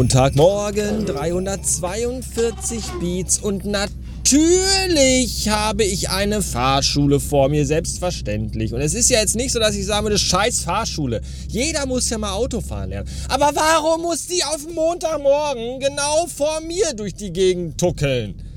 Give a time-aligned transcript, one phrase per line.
[0.00, 8.72] Montagmorgen 342 Beats und natürlich habe ich eine Fahrschule vor mir, selbstverständlich.
[8.72, 11.20] Und es ist ja jetzt nicht so, dass ich sagen würde, scheiß Fahrschule.
[11.48, 13.10] Jeder muss ja mal Auto fahren lernen.
[13.28, 18.49] Aber warum muss die auf Montagmorgen genau vor mir durch die Gegend tuckeln?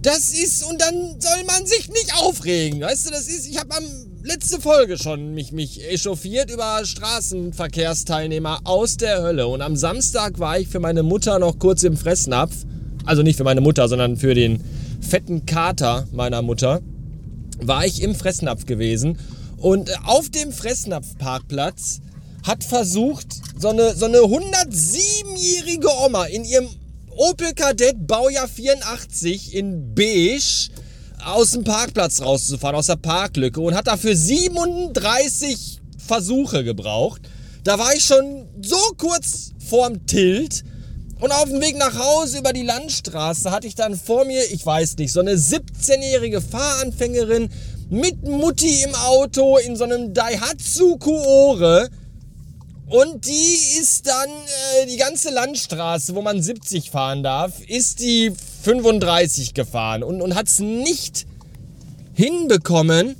[0.00, 2.80] Das ist, und dann soll man sich nicht aufregen.
[2.80, 3.84] Weißt du, das ist, ich habe am
[4.22, 9.48] letzte Folge schon mich, mich echauffiert über Straßenverkehrsteilnehmer aus der Hölle.
[9.48, 12.54] Und am Samstag war ich für meine Mutter noch kurz im Fressnapf.
[13.06, 14.62] Also nicht für meine Mutter, sondern für den
[15.00, 16.80] fetten Kater meiner Mutter.
[17.60, 19.18] War ich im Fressnapf gewesen.
[19.56, 22.00] Und auf dem Fressnapfparkplatz
[22.44, 23.26] hat versucht,
[23.58, 26.68] so eine, so eine 107-jährige Oma in ihrem
[27.18, 30.70] Opel Kadett Baujahr 84 in beige
[31.24, 37.22] aus dem Parkplatz rauszufahren, aus der Parklücke und hat dafür 37 Versuche gebraucht.
[37.64, 40.62] Da war ich schon so kurz vorm Tilt
[41.18, 44.64] und auf dem Weg nach Hause über die Landstraße hatte ich dann vor mir, ich
[44.64, 47.50] weiß nicht, so eine 17-jährige Fahranfängerin
[47.90, 51.88] mit Mutti im Auto in so einem Daihatsu Kuore
[52.88, 58.32] und die ist dann äh, die ganze Landstraße, wo man 70 fahren darf, ist die
[58.62, 61.26] 35 gefahren und, und hat es nicht
[62.14, 63.16] hinbekommen,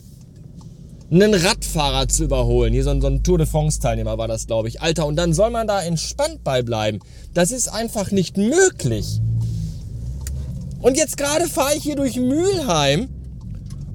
[1.11, 2.73] einen Radfahrer zu überholen.
[2.73, 4.81] Hier so ein, so ein Tour de France-Teilnehmer war das, glaube ich.
[4.81, 7.01] Alter, und dann soll man da entspannt bei bleiben.
[7.35, 9.21] Das ist einfach nicht möglich.
[10.81, 13.09] Und jetzt gerade fahre ich hier durch Mülheim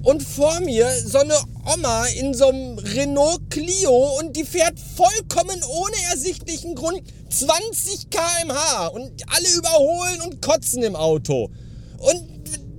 [0.03, 1.35] und vor mir so eine
[1.73, 8.87] Oma in so einem Renault Clio und die fährt vollkommen ohne ersichtlichen Grund 20 km/h
[8.87, 11.49] und alle überholen und kotzen im Auto.
[11.97, 12.29] Und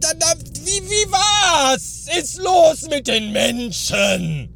[0.01, 4.51] da, da, wie, wie was ist los mit den Menschen?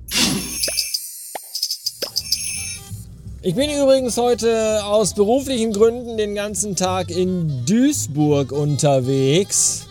[3.40, 9.87] Ich bin übrigens heute aus beruflichen Gründen den ganzen Tag in Duisburg unterwegs.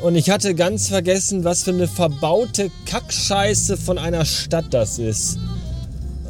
[0.00, 5.38] Und ich hatte ganz vergessen, was für eine verbaute Kackscheiße von einer Stadt das ist.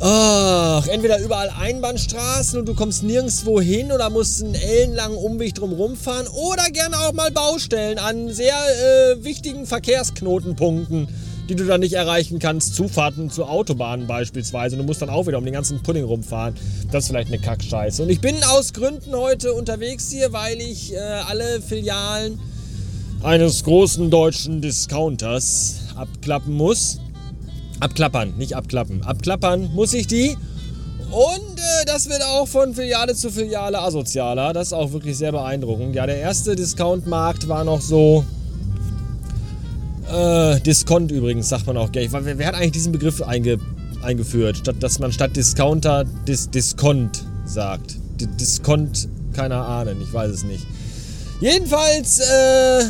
[0.01, 5.97] Ach, entweder überall Einbahnstraßen und du kommst nirgendwo hin oder musst einen ellenlangen Umweg drumherum
[5.97, 11.09] fahren oder gerne auch mal Baustellen an sehr äh, wichtigen Verkehrsknotenpunkten,
[11.49, 12.75] die du dann nicht erreichen kannst.
[12.77, 14.77] Zufahrten zu Autobahnen beispielsweise.
[14.77, 16.55] Du musst dann auch wieder um den ganzen Pudding rumfahren.
[16.93, 18.03] Das ist vielleicht eine Kackscheiße.
[18.03, 22.39] Und ich bin aus Gründen heute unterwegs hier, weil ich äh, alle Filialen
[23.23, 27.01] eines großen deutschen Discounters abklappen muss.
[27.81, 29.03] Abklappern, nicht abklappen.
[29.03, 30.37] Abklappern muss ich die.
[31.11, 34.53] Und äh, das wird auch von Filiale zu Filiale asozialer.
[34.53, 35.95] Das ist auch wirklich sehr beeindruckend.
[35.95, 38.25] Ja, der erste Discount-Markt war noch so.
[40.13, 42.13] Äh, Discount übrigens, sagt man auch gleich.
[42.13, 43.59] Wer, wer hat eigentlich diesen Begriff einge,
[44.03, 44.59] eingeführt?
[44.59, 47.97] Statt, dass man statt Discounter Dis, Discount sagt.
[48.21, 50.67] D Discount, keine Ahnung, ich weiß es nicht.
[51.41, 52.85] Jedenfalls, äh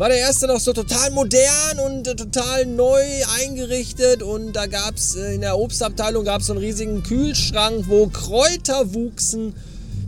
[0.00, 3.02] war der erste noch so total modern und äh, total neu
[3.38, 8.06] eingerichtet und da gab es äh, in der Obstabteilung gab es einen riesigen Kühlschrank, wo
[8.06, 9.52] Kräuter wuchsen,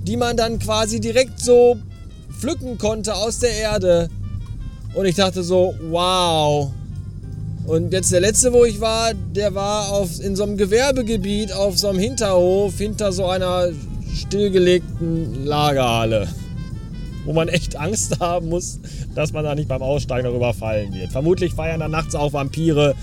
[0.05, 1.77] die man dann quasi direkt so
[2.41, 4.09] pflücken konnte aus der Erde.
[4.95, 6.71] Und ich dachte so, wow.
[7.67, 11.77] Und jetzt der letzte, wo ich war, der war auf, in so einem Gewerbegebiet auf
[11.77, 13.69] so einem Hinterhof hinter so einer
[14.15, 16.29] stillgelegten Lagerhalle
[17.25, 18.81] wo man echt Angst haben muss,
[19.15, 21.13] dass man da nicht beim Aussteigen noch überfallen wird.
[21.13, 22.95] Vermutlich feiern da nachts auch Vampire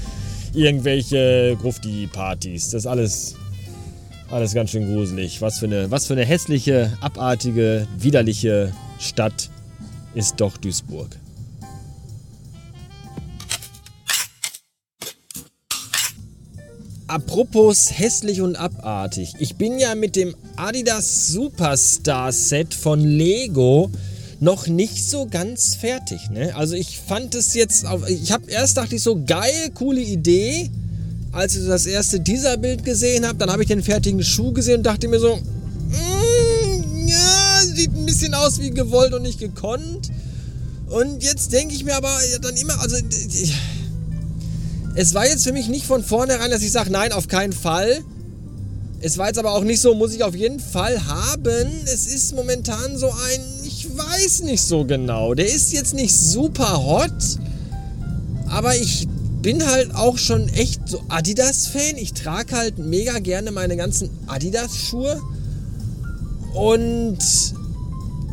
[0.54, 2.72] irgendwelche Grufti-Partys.
[2.72, 3.36] Das ist alles,
[4.32, 5.42] alles ganz schön gruselig.
[5.42, 9.50] Was für, eine, was für eine hässliche, abartige, widerliche Stadt
[10.16, 11.10] ist doch Duisburg.
[17.10, 19.34] Apropos hässlich und abartig.
[19.40, 23.90] Ich bin ja mit dem Adidas Superstar Set von Lego
[24.40, 26.30] noch nicht so ganz fertig.
[26.30, 26.56] Ne?
[26.56, 30.70] Also ich fand es jetzt, ich habe erst dachte ich so geil, coole Idee.
[31.32, 34.78] Als ich das erste dieser Bild gesehen habe, dann habe ich den fertigen Schuh gesehen
[34.78, 40.12] und dachte mir so, mm, ja, sieht ein bisschen aus wie gewollt und nicht gekonnt.
[40.90, 42.98] Und jetzt denke ich mir aber dann immer, also
[45.00, 48.02] es war jetzt für mich nicht von vornherein, dass ich sage, nein, auf keinen Fall.
[49.00, 51.70] Es war jetzt aber auch nicht so, muss ich auf jeden Fall haben.
[51.86, 55.36] Es ist momentan so ein, ich weiß nicht so genau.
[55.36, 57.14] Der ist jetzt nicht super hot,
[58.50, 59.08] aber ich
[59.42, 61.96] bin halt auch schon echt so Adidas-Fan.
[61.96, 65.22] Ich trage halt mega gerne meine ganzen Adidas-Schuhe.
[66.54, 67.20] Und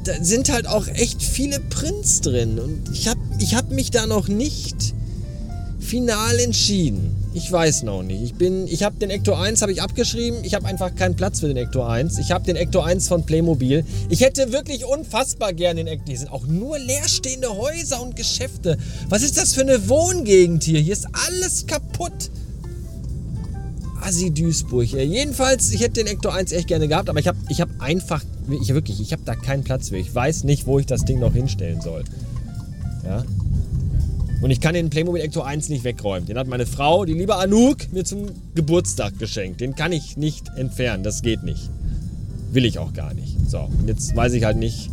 [0.03, 2.59] da sind halt auch echt viele Prints drin.
[2.59, 4.97] Und ich habe ich hab mich da noch nicht
[5.87, 7.15] final entschieden.
[7.33, 8.21] Ich weiß noch nicht.
[8.23, 10.41] Ich bin, ich habe den Ecto 1 habe ich abgeschrieben.
[10.43, 12.19] Ich habe einfach keinen Platz für den Ecto 1.
[12.19, 13.85] Ich habe den Ecto 1 von Playmobil.
[14.09, 16.06] Ich hätte wirklich unfassbar gern den Ecto.
[16.06, 18.79] Die sind auch nur leerstehende Häuser und Geschäfte.
[19.09, 20.81] Was ist das für eine Wohngegend hier?
[20.81, 22.31] Hier ist alles kaputt.
[24.00, 24.87] Assi Duisburg.
[24.87, 28.25] Jedenfalls, ich hätte den Ecto 1 echt gerne gehabt, aber ich habe ich hab einfach,
[28.61, 29.97] ich wirklich, ich habe da keinen Platz für.
[29.97, 32.03] Ich weiß nicht, wo ich das Ding noch hinstellen soll.
[33.05, 33.25] Ja.
[34.41, 36.27] Und ich kann den Playmobil Ecto 1 nicht wegräumen.
[36.27, 39.61] Den hat meine Frau, die liebe Anouk, mir zum Geburtstag geschenkt.
[39.61, 41.03] Den kann ich nicht entfernen.
[41.03, 41.71] Das geht nicht.
[42.53, 43.37] Will ich auch gar nicht.
[43.49, 44.91] So, und jetzt weiß ich halt nicht.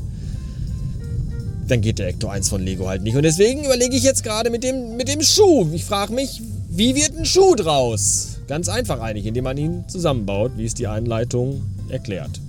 [1.68, 3.16] Dann geht der Ecto 1 von Lego halt nicht.
[3.16, 5.68] Und deswegen überlege ich jetzt gerade mit dem, mit dem Schuh.
[5.74, 8.40] Ich frage mich, wie wird ein Schuh draus?
[8.48, 12.42] Ganz einfach eigentlich, indem man ihn zusammenbaut, wie es die Einleitung erklärt.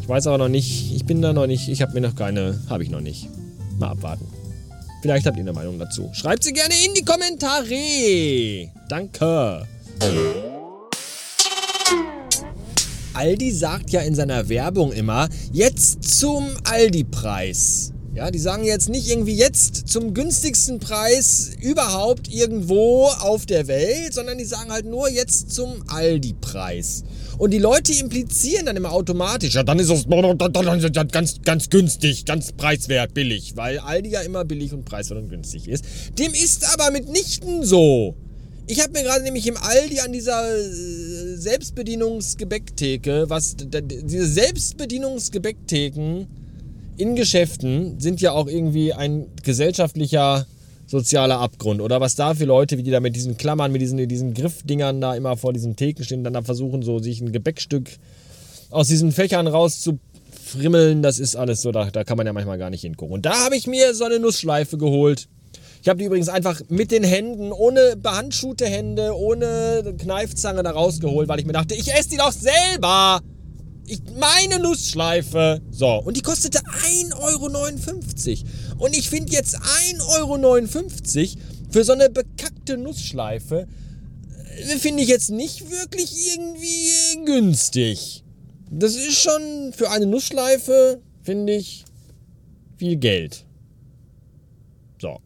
[0.00, 2.60] Ich weiß aber noch nicht, ich bin da noch nicht, ich habe mir noch keine,
[2.68, 3.28] habe ich noch nicht.
[3.78, 4.24] Mal abwarten.
[5.00, 6.10] Vielleicht habt ihr eine Meinung dazu.
[6.12, 8.70] Schreibt sie gerne in die Kommentare.
[8.88, 9.66] Danke.
[13.14, 17.92] Aldi sagt ja in seiner Werbung immer, jetzt zum Aldi-Preis.
[18.18, 24.12] Ja, die sagen jetzt nicht irgendwie jetzt zum günstigsten Preis überhaupt irgendwo auf der Welt,
[24.12, 27.04] sondern die sagen halt nur jetzt zum Aldi-Preis.
[27.38, 32.50] Und die Leute implizieren dann immer automatisch, ja, dann ist es ganz, ganz günstig, ganz
[32.50, 35.84] preiswert, billig, weil Aldi ja immer billig und preiswert und günstig ist.
[36.18, 38.16] Dem ist aber mitnichten so.
[38.66, 46.26] Ich habe mir gerade nämlich im Aldi an dieser äh, Selbstbedienungsgebäcktheke, was diese Selbstbedienungsgebäcktheken
[46.98, 50.46] in Geschäften sind ja auch irgendwie ein gesellschaftlicher
[50.86, 51.80] sozialer Abgrund.
[51.80, 55.00] Oder was da für Leute, wie die da mit diesen Klammern, mit diesen, diesen Griffdingern
[55.00, 57.90] da immer vor diesen Theken stehen, dann da versuchen, so sich ein Gebäckstück
[58.70, 62.70] aus diesen Fächern rauszufrimmeln, das ist alles so, da, da kann man ja manchmal gar
[62.70, 63.14] nicht hingucken.
[63.14, 65.28] Und da habe ich mir so eine Nussschleife geholt.
[65.82, 71.28] Ich habe die übrigens einfach mit den Händen, ohne behandschuhte Hände, ohne Kneifzange da rausgeholt,
[71.28, 73.20] weil ich mir dachte, ich esse die doch selber.
[73.88, 75.62] Ich, meine Nussschleife.
[75.70, 78.84] So, und die kostete 1,59 Euro.
[78.84, 83.66] Und ich finde jetzt 1,59 Euro für so eine bekackte Nussschleife,
[84.58, 88.24] äh, finde ich jetzt nicht wirklich irgendwie günstig.
[88.70, 91.84] Das ist schon für eine Nussschleife, finde ich,
[92.76, 93.44] viel Geld.
[95.00, 95.20] So.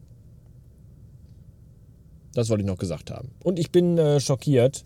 [2.33, 3.29] Das wollte ich noch gesagt haben.
[3.43, 4.85] Und ich bin äh, schockiert,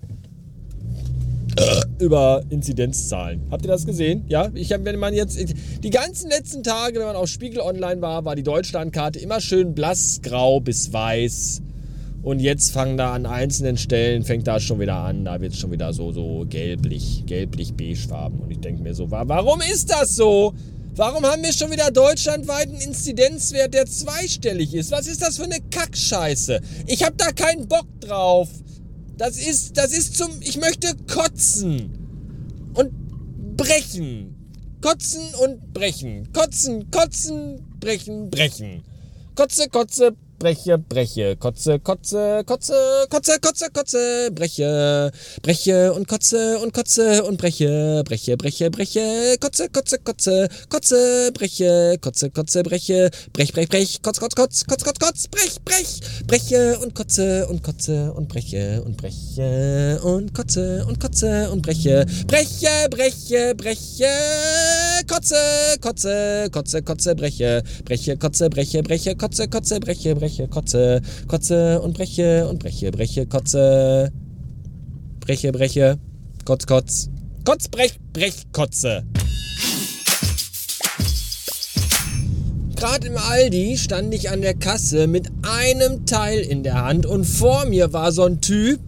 [2.00, 3.42] über Inzidenzzahlen.
[3.50, 4.26] Habt ihr das gesehen?
[4.28, 5.38] Ja, ich habe, wenn man jetzt
[5.84, 9.74] die ganzen letzten Tage, wenn man auf Spiegel Online war, war die Deutschlandkarte immer schön
[9.74, 11.62] blassgrau bis weiß.
[12.24, 15.60] Und jetzt fangen da an einzelnen Stellen, fängt da schon wieder an, da wird es
[15.60, 18.40] schon wieder so, so gelblich, gelblich-beigefarben.
[18.40, 20.54] Und ich denke mir so, warum ist das so?
[20.96, 24.92] Warum haben wir schon wieder deutschlandweit einen Inzidenzwert, der zweistellig ist?
[24.92, 26.60] Was ist das für eine Kackscheiße?
[26.88, 28.50] Ich habe da keinen Bock drauf.
[29.18, 31.92] Das ist, das ist zum, ich möchte kotzen
[32.76, 32.92] und
[33.58, 34.36] brechen.
[34.82, 36.32] Kotzen und brechen.
[36.34, 38.84] Kotzen, kotzen, brechen, brechen.
[39.36, 45.12] Kotze, kotze, breche, breche, kotze, kotze, kotze, kotze, kotze, kotze, breche,
[45.42, 51.98] breche und kotze und kotze und breche, breche, breche, breche, kotze, kotze, kotze, kotze, breche,
[52.00, 56.78] kotze, kotze, breche, brech, brech, brech, kotz, kotz, kotz, kotz, kotz, kotz, brech, brech, breche
[56.80, 62.88] und kotze und kotze und breche und breche und kotze und kotze und breche, breche,
[62.90, 64.14] breche, breche,
[65.08, 71.82] kotze, kotze, kotze, kotze, breche, breche, kotze, breche, breche, kotze, kotze, breche, breche, kotze, kotze
[71.82, 74.12] und breche und breche, breche, kotze,
[75.20, 75.98] breche, breche,
[76.46, 77.10] kotz, kotz,
[77.46, 79.04] kotz, brech, brech, kotze.
[82.76, 87.26] Gerade im Aldi stand ich an der Kasse mit einem Teil in der Hand und
[87.26, 88.80] vor mir war so ein Typ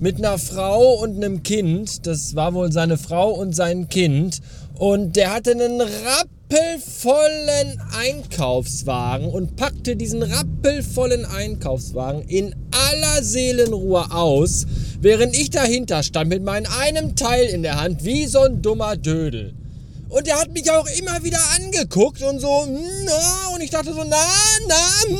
[0.00, 2.06] mit einer Frau und einem Kind.
[2.06, 4.40] Das war wohl seine Frau und sein Kind.
[4.78, 14.12] Und der hatte einen Rapp rappelvollen Einkaufswagen und packte diesen rappelvollen Einkaufswagen in aller Seelenruhe
[14.12, 14.66] aus,
[15.00, 18.96] während ich dahinter stand mit meinem einem Teil in der Hand wie so ein dummer
[18.96, 19.54] Dödel.
[20.08, 23.92] Und er hat mich auch immer wieder angeguckt und so, hm, na, und ich dachte
[23.92, 24.16] so, na,
[24.68, 25.18] na, hm,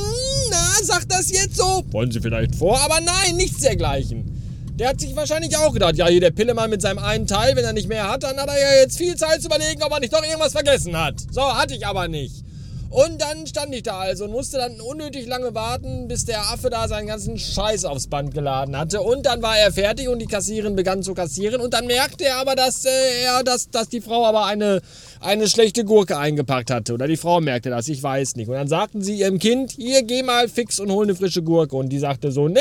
[0.50, 1.82] na, sagt das jetzt so?
[1.90, 2.80] Wollen Sie vielleicht vor?
[2.80, 4.36] Aber nein, nichts dergleichen.
[4.78, 7.64] Der hat sich wahrscheinlich auch gedacht, ja, hier der Pillemann mit seinem einen Teil, wenn
[7.64, 10.00] er nicht mehr hat, dann hat er ja jetzt viel Zeit zu überlegen, ob er
[10.00, 11.14] nicht doch irgendwas vergessen hat.
[11.30, 12.45] So, hatte ich aber nicht.
[12.90, 16.68] Und dann stand ich da also und musste dann unnötig lange warten, bis der Affe
[16.68, 19.00] da seinen ganzen Scheiß aufs Band geladen hatte.
[19.00, 21.62] Und dann war er fertig und die Kassierin begann zu kassieren.
[21.62, 24.83] Und dann merkte er aber, dass äh, er, dass, dass die Frau aber eine,
[25.21, 26.92] eine schlechte Gurke eingepackt hatte.
[26.92, 28.49] Oder die Frau merkte das, ich weiß nicht.
[28.49, 31.76] Und dann sagten sie ihrem Kind, hier geh mal fix und hol eine frische Gurke.
[31.76, 32.61] Und die sagte so, nee,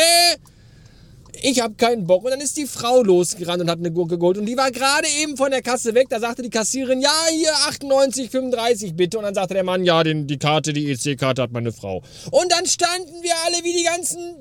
[1.41, 2.23] ich habe keinen Bock.
[2.23, 4.37] Und dann ist die Frau losgerannt und hat eine Gurke geholt.
[4.37, 6.07] Und die war gerade eben von der Kasse weg.
[6.09, 9.17] Da sagte die Kassierin, ja, hier 98, 35 bitte.
[9.17, 12.01] Und dann sagte der Mann, ja, den, die Karte, die EC-Karte hat meine Frau.
[12.31, 14.35] Und dann standen wir alle wie die ganzen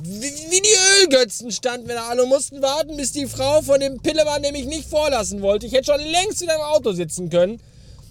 [0.00, 3.98] wie, die Ölgötzen standen wir da alle und mussten warten, bis die Frau von dem
[3.98, 5.66] Pillemann nämlich nicht vorlassen wollte.
[5.66, 7.60] Ich hätte schon längst in einem Auto sitzen können.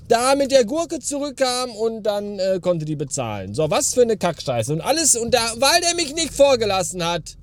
[0.09, 3.53] Da mit der Gurke zurückkam und dann äh, konnte die bezahlen.
[3.53, 4.71] So, was für eine Kackscheiße.
[4.71, 7.35] Und alles, und da, weil der mich nicht vorgelassen hat,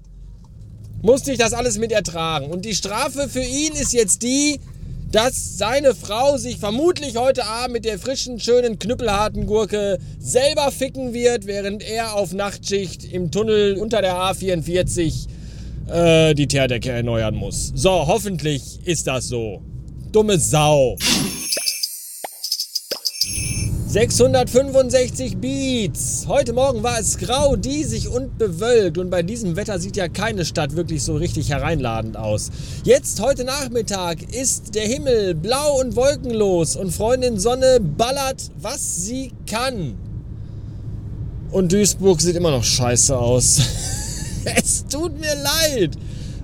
[1.04, 2.46] musste ich das alles mit ertragen.
[2.50, 4.58] Und die Strafe für ihn ist jetzt die,
[5.12, 11.12] dass seine Frau sich vermutlich heute Abend mit der frischen, schönen, knüppelharten Gurke selber ficken
[11.12, 15.26] wird, während er auf Nachtschicht im Tunnel unter der A44
[15.92, 17.70] äh, die Teerdecke erneuern muss.
[17.74, 19.62] So, hoffentlich ist das so.
[20.10, 20.96] Dumme Sau.
[23.94, 26.24] 665 Beats.
[26.26, 30.44] Heute Morgen war es grau, diesig und bewölkt und bei diesem Wetter sieht ja keine
[30.44, 32.50] Stadt wirklich so richtig hereinladend aus.
[32.82, 39.30] Jetzt, heute Nachmittag, ist der Himmel blau und wolkenlos und Freundin Sonne ballert, was sie
[39.48, 39.94] kann.
[41.52, 43.60] Und Duisburg sieht immer noch scheiße aus.
[44.56, 45.92] es tut mir leid,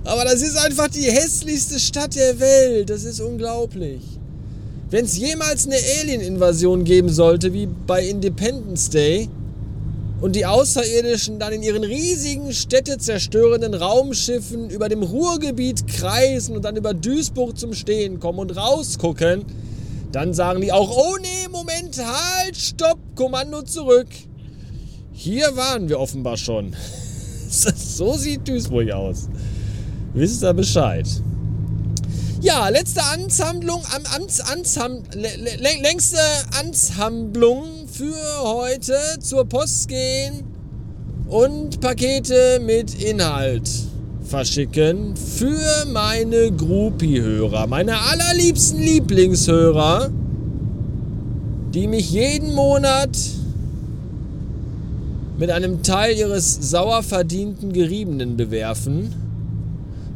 [0.05, 2.89] aber das ist einfach die hässlichste Stadt der Welt.
[2.89, 4.21] Das ist unglaublich.
[4.91, 9.29] Wenn es jemals eine Alien-Invasion geben sollte, wie bei Independence Day,
[10.19, 16.75] und die Außerirdischen dann in ihren riesigen städtezerstörenden Raumschiffen über dem Ruhrgebiet kreisen und dann
[16.75, 19.45] über Duisburg zum Stehen kommen und rausgucken,
[20.11, 24.09] dann sagen die auch, oh nee, Moment, halt, stopp, Kommando zurück.
[25.13, 26.75] Hier waren wir offenbar schon.
[27.49, 29.27] so sieht Duisburg aus.
[30.13, 31.07] Wisst ihr Bescheid?
[32.43, 36.17] Ja, letzte Amtshandlung, am Amts, Amtsham, längste
[36.59, 40.41] Amtshandlung für heute zur Post gehen
[41.27, 43.69] und Pakete mit Inhalt
[44.23, 50.09] verschicken für meine Groupie-Hörer, meine allerliebsten Lieblingshörer,
[51.75, 53.15] die mich jeden Monat
[55.37, 59.20] mit einem Teil ihres sauer verdienten Geriebenen bewerfen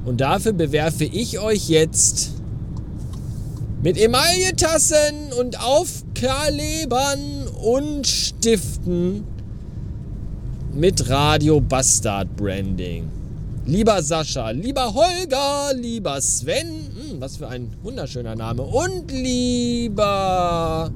[0.05, 2.31] und dafür bewerfe ich euch jetzt
[3.81, 9.24] mit Emailletassen und Aufklebern und Stiften
[10.74, 13.09] mit Radio Bastard Branding.
[13.65, 18.62] Lieber Sascha, lieber Holger, lieber Sven, hm, was für ein wunderschöner Name.
[18.62, 20.91] Und lieber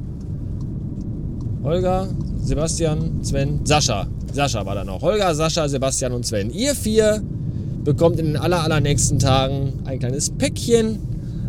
[1.64, 2.08] Holger,
[2.42, 4.08] Sebastian, Sven, Sascha.
[4.34, 5.02] Sascha war da noch.
[5.02, 6.52] Holger, Sascha, Sebastian und Sven.
[6.52, 7.24] Ihr vier
[7.84, 11.00] bekommt in den aller, allernächsten Tagen ein kleines Päckchen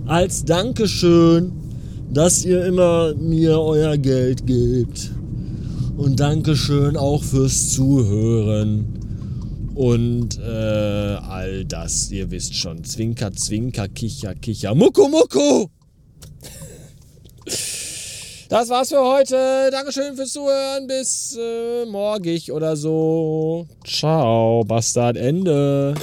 [0.06, 1.52] als Dankeschön,
[2.12, 5.12] dass ihr immer mir euer Geld gebt.
[5.96, 8.86] Und Dankeschön auch fürs Zuhören.
[9.74, 12.84] Und äh, all das, ihr wisst schon.
[12.84, 14.74] Zwinker, Zwinker, Kicher, Kicher.
[14.74, 15.70] Mucko, Mucko!
[18.48, 19.68] Das war's für heute.
[19.70, 20.86] Dankeschön fürs Zuhören.
[20.88, 23.68] Bis äh, morgig oder so.
[23.84, 25.94] Ciao, Bastard, Ende.